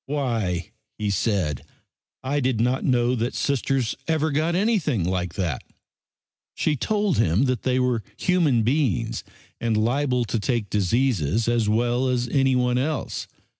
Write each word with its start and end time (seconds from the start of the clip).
"Why," 0.07 0.71
he 0.97 1.11
said, 1.11 1.61
"I 2.23 2.39
did 2.39 2.59
not 2.59 2.83
know 2.83 3.13
that 3.13 3.35
Sisters 3.35 3.95
ever 4.07 4.31
got 4.31 4.55
anything 4.55 5.03
like 5.05 5.35
that." 5.35 5.63
She 6.55 6.75
told 6.75 7.19
him 7.19 7.43
that 7.45 7.61
they 7.61 7.79
were 7.79 8.01
human 8.17 8.63
beings 8.63 9.23
and 9.59 9.77
liable 9.77 10.25
to 10.25 10.39
take 10.39 10.71
diseases 10.71 11.47
as 11.47 11.69
well 11.69 12.07
as 12.07 12.27
anyone 12.29 12.79
else. 12.79 13.27